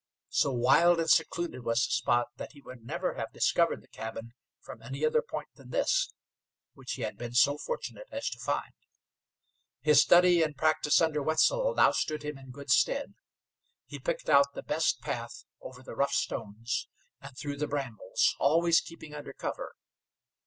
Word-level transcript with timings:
So 0.31 0.51
wild 0.51 0.99
and 0.99 1.07
secluded 1.11 1.63
was 1.63 1.85
the 1.85 1.91
spot, 1.91 2.29
that 2.37 2.53
he 2.53 2.61
would 2.61 2.83
never 2.83 3.13
have 3.13 3.31
discovered 3.31 3.83
the 3.83 3.87
cabin 3.87 4.33
from 4.59 4.81
any 4.81 5.05
other 5.05 5.21
point 5.21 5.49
than 5.53 5.69
this, 5.69 6.11
which 6.73 6.93
he 6.93 7.03
had 7.03 7.19
been 7.19 7.35
so 7.35 7.59
fortunate 7.59 8.07
as 8.11 8.27
to 8.31 8.39
find. 8.39 8.73
His 9.81 10.01
study 10.01 10.41
and 10.41 10.57
practice 10.57 11.01
under 11.01 11.21
Wetzel 11.21 11.75
now 11.75 11.91
stood 11.91 12.23
him 12.23 12.39
in 12.39 12.49
good 12.49 12.71
stead. 12.71 13.13
He 13.85 13.99
picked 13.99 14.27
out 14.27 14.55
the 14.55 14.63
best 14.63 15.01
path 15.01 15.45
over 15.61 15.83
the 15.83 15.93
rough 15.93 16.13
stones 16.13 16.87
and 17.21 17.37
through 17.37 17.57
the 17.57 17.67
brambles, 17.67 18.35
always 18.39 18.81
keeping 18.81 19.13
under 19.13 19.33
cover. 19.33 19.75